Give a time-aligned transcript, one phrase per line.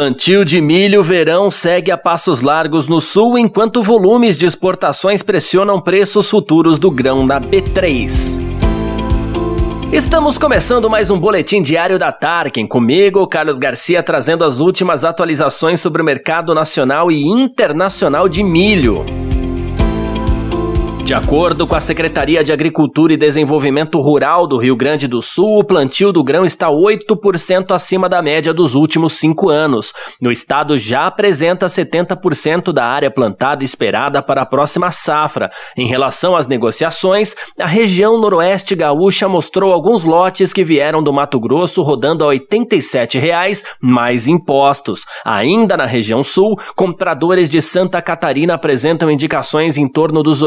[0.00, 5.78] Plantio de milho verão segue a passos largos no sul, enquanto volumes de exportações pressionam
[5.78, 8.40] preços futuros do grão na B3.
[9.92, 15.82] Estamos começando mais um boletim diário da Tarkin, comigo, Carlos Garcia, trazendo as últimas atualizações
[15.82, 19.04] sobre o mercado nacional e internacional de milho.
[21.10, 25.58] De acordo com a Secretaria de Agricultura e Desenvolvimento Rural do Rio Grande do Sul,
[25.58, 29.92] o plantio do grão está 8% acima da média dos últimos cinco anos.
[30.20, 35.50] No estado já apresenta 70% da área plantada esperada para a próxima safra.
[35.76, 41.40] Em relação às negociações, a região noroeste gaúcha mostrou alguns lotes que vieram do Mato
[41.40, 45.04] Grosso rodando a 87 reais, mais impostos.
[45.24, 50.40] Ainda na região sul, compradores de Santa Catarina apresentam indicações em torno dos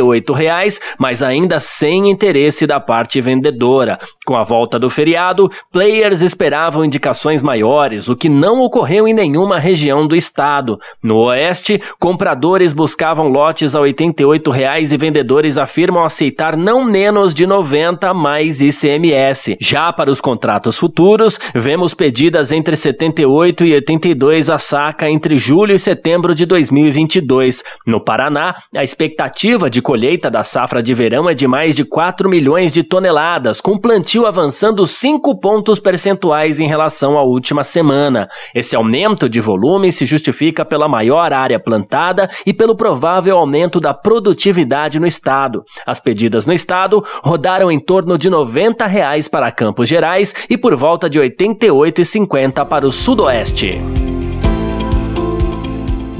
[0.00, 3.98] 88 reais, mas ainda sem interesse da parte vendedora.
[4.26, 9.58] Com a volta do feriado, players esperavam indicações maiores, o que não ocorreu em nenhuma
[9.58, 10.78] região do estado.
[11.02, 17.46] No oeste, compradores buscavam lotes a 88 reais e vendedores afirmam aceitar não menos de
[17.46, 19.56] 90 mais ICMS.
[19.60, 25.74] Já para os contratos futuros, vemos pedidas entre 78 e 82 a saca entre julho
[25.74, 27.62] e setembro de 2022.
[27.86, 32.28] No Paraná, a expectativa de colheita da safra de verão é de mais de 4
[32.28, 38.28] milhões de toneladas, com plantio avançando 5 pontos percentuais em relação à última semana.
[38.54, 43.92] Esse aumento de volume se justifica pela maior área plantada e pelo provável aumento da
[43.92, 45.64] produtividade no estado.
[45.84, 50.76] As pedidas no estado rodaram em torno de 90 reais para Campos Gerais e por
[50.76, 53.80] volta de R$ 88,50 para o sudoeste.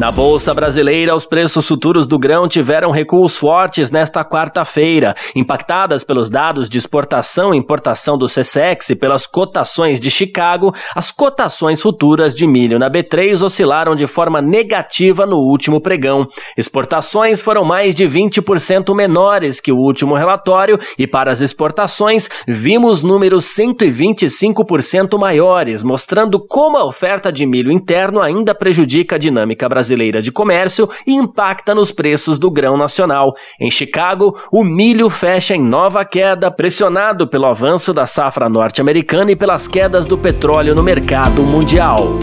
[0.00, 6.30] Na Bolsa Brasileira, os preços futuros do grão tiveram recuos fortes nesta quarta-feira, impactadas pelos
[6.30, 10.74] dados de exportação e importação do CSEX e pelas cotações de Chicago.
[10.96, 16.26] As cotações futuras de milho na B3 oscilaram de forma negativa no último pregão.
[16.56, 23.02] Exportações foram mais de 20% menores que o último relatório e para as exportações vimos
[23.02, 29.89] números 125% maiores, mostrando como a oferta de milho interno ainda prejudica a dinâmica brasileira
[29.90, 33.34] brasileira de comércio e impacta nos preços do grão nacional.
[33.60, 39.36] Em Chicago, o milho fecha em nova queda, pressionado pelo avanço da safra norte-americana e
[39.36, 42.18] pelas quedas do petróleo no mercado mundial.